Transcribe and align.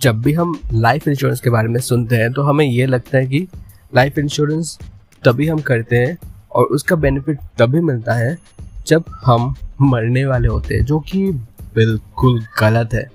जब 0.00 0.20
भी 0.22 0.32
हम 0.32 0.60
लाइफ 0.72 1.08
इंश्योरेंस 1.08 1.40
के 1.40 1.50
बारे 1.50 1.68
में 1.68 1.80
सुनते 1.80 2.16
हैं 2.16 2.32
तो 2.32 2.42
हमें 2.42 2.64
ये 2.64 2.86
लगता 2.86 3.18
है 3.18 3.26
कि 3.26 3.48
लाइफ 3.94 4.18
इंश्योरेंस 4.18 4.78
तभी 5.24 5.48
हम 5.48 5.60
करते 5.60 5.96
हैं 5.96 6.18
और 6.52 6.64
उसका 6.64 6.96
बेनिफिट 6.96 7.38
तभी 7.58 7.80
मिलता 7.80 8.12
है 8.12 8.38
जब 8.86 9.04
हम 9.24 9.54
मरने 9.80 10.24
वाले 10.26 10.48
होते 10.48 10.74
हैं, 10.74 10.84
जो 10.84 11.00
कि 11.00 11.32
बिल्कुल 11.74 12.44
गलत 12.60 12.94
है। 12.94 13.10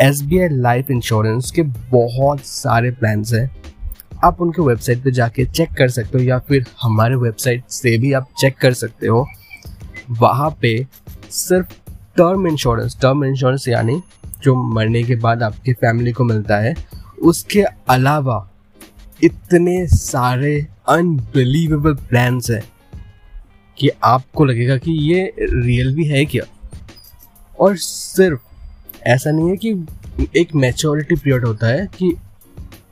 S 0.00 0.22
B 0.22 0.38
I 0.38 0.48
life 0.48 0.90
insurance 0.90 1.50
के 1.50 1.62
बहुत 1.62 2.40
सारे 2.40 2.90
प्लान्स 2.90 3.32
हैं। 3.34 3.50
आप 4.24 4.40
उनके 4.40 4.62
वेबसाइट 4.62 5.02
पे 5.04 5.10
जाके 5.10 5.44
चेक 5.44 5.72
कर 5.72 5.88
सकते 5.88 6.18
हो 6.18 6.24
या 6.24 6.38
फिर 6.38 6.66
हमारे 6.82 7.14
वेबसाइट 7.14 7.64
से 7.68 7.98
भी 7.98 8.12
आप 8.12 8.28
चेक 8.38 8.56
कर 8.58 8.72
सकते 8.72 9.06
हो। 9.06 9.26
वहाँ 10.10 10.50
पे 10.60 10.86
सिर्फ़ 11.30 11.72
टर्म 12.16 12.46
इंश्योरेंस 12.46 12.98
टर्म 13.02 13.24
इंश्योरेंस 13.24 13.68
यानी 13.68 14.02
जो 14.42 14.62
मरने 14.62 15.02
के 15.02 15.16
बाद 15.16 15.42
आपकी 15.42 15.72
फैमिली 15.72 16.12
को 16.12 16.24
मिलता 16.24 16.56
है, 16.56 16.74
उसके 17.22 17.62
अलावा 17.88 18.50
इतने 19.24 19.86
सारे 19.86 20.66
अनबिलीवेबल 20.88 21.94
प्लान्स 21.94 22.50
हैं 22.50 22.62
कि 23.78 23.90
आपको 24.04 24.44
लगेगा 24.44 24.76
कि 24.76 24.92
ये 24.92 25.34
रियल 25.38 25.94
भी 25.94 26.04
है 26.04 26.24
क्या? 26.24 26.44
और 27.60 27.76
सिर्फ़ 27.76 28.40
ऐसा 29.02 29.30
नहीं 29.30 29.50
है 29.50 29.56
कि 29.56 29.86
एक 30.36 30.54
मैच्योरिटी 30.54 31.14
पीरियड 31.14 31.44
होता 31.44 31.66
है 31.66 31.86
कि 31.86 32.16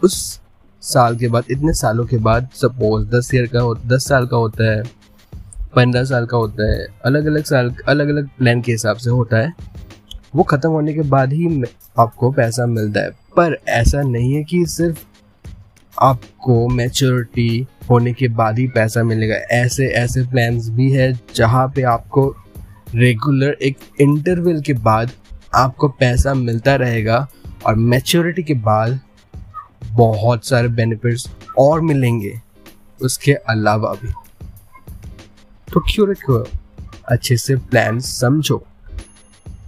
उस 0.02 0.40
साल 0.80 1.16
के 1.16 1.28
बाद, 1.28 1.44
इतने 1.50 1.72
सालों 1.72 2.04
के 2.06 2.16
बाद 2.16 2.48
सपोज़ 2.54 3.08
दस 3.08 3.30
ईयर 3.34 3.46
का 3.46 3.60
हो, 3.60 3.74
दस 3.74 4.08
साल 4.08 4.26
का 4.26 4.36
होता 4.36 4.70
है, 4.70 4.82
पंद्रह 5.76 6.04
साल 6.04 6.26
का 6.26 6.36
होता 6.36 6.72
है 6.72 6.86
अलग 7.04 7.26
अलग 7.26 7.44
साल 7.44 7.74
अलग 7.88 8.08
अलग 8.08 8.28
प्लान 8.38 8.62
के 8.62 8.72
हिसाब 8.72 8.96
से 8.96 9.10
होता 9.10 9.36
है। 9.36 9.69
वो 10.34 10.42
ख़त्म 10.42 10.70
होने 10.70 10.94
के 10.94 11.02
बाद 11.02 11.32
ही 11.32 11.62
आपको 11.98 12.30
पैसा 12.32 12.66
मिलता 12.66 13.00
है। 13.00 13.10
पर 13.10 13.58
ऐसा 13.68 14.02
नहीं 14.02 14.34
है 14.34 14.44
कि 14.44 14.66
सिर्फ़ 14.66 15.04
आपको 16.02 16.68
मैच्योरिटी 16.68 17.66
होने 17.90 18.12
के 18.12 18.28
बाद 18.28 18.58
ही 18.58 18.66
पैसा 18.68 19.02
मिलेगा। 19.02 19.34
ऐसे 19.34 19.86
ऐसे 19.86 20.22
प्लान्स 20.22 20.68
भी 20.68 20.90
है 20.92 21.20
जहाँ 21.34 21.68
पे 21.68 21.82
आपको 21.82 22.36
रेगुलर 22.94 23.56
एक 23.62 23.78
इंटरवल 24.00 24.60
के 24.60 24.72
बाद 24.72 25.10
आपको 25.54 25.88
पैसा 25.88 26.34
मिलता 26.34 26.74
रहेगा 26.74 27.28
और 27.66 27.74
मैच्योरिटी 27.74 28.42
के 28.42 28.54
बाद 28.54 29.00
बहुत 29.84 30.46
सारे 30.46 30.68
बेनिफिट्स 30.68 31.30
और 31.58 31.80
मिलेंगे 31.80 32.40
उसके 33.02 33.32
अलावा 33.32 33.92
भी। 33.92 34.12
तो 35.72 35.80
क्यों 35.80 36.08
रखो? 36.10 36.46
अच्छे 37.04 37.36
से 37.36 37.56
प्लान 37.56 38.00
समझो। 38.00 38.66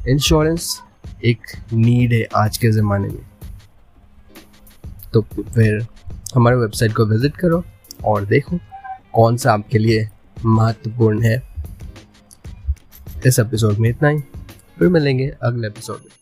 इंश्योरेंस 0.09 0.83
एक 1.25 1.39
नीड 1.73 2.13
है 2.13 2.23
आज 2.37 2.57
के 2.59 2.71
ज़माने 2.71 3.09
में। 3.09 3.25
तो 5.13 5.23
फिर 5.23 5.87
हमारे 6.35 6.57
वेबसाइट 6.57 6.93
को 6.93 7.07
विज़िट 7.07 7.37
करो 7.37 7.65
और 8.05 8.25
देखो 8.25 8.59
कौन 9.13 9.37
सा 9.37 9.53
आपके 9.53 9.79
लिए 9.79 10.09
महत्वपूर्ण 10.45 11.23
है। 11.23 11.43
इस 13.27 13.39
एपिसोड 13.39 13.79
में 13.79 13.91
इतना 13.91 14.09
ही। 14.09 14.19
फिर 14.79 14.89
मिलेंगे 14.89 15.29
अगले 15.43 15.67
एपिसोड 15.67 15.97
में। 15.97 16.22